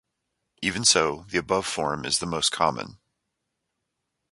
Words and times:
Even 0.63 0.83
so, 0.83 1.27
the 1.29 1.37
above 1.37 1.67
form 1.67 2.05
is 2.05 2.17
the 2.17 2.25
most 2.25 2.51
common. 2.51 2.97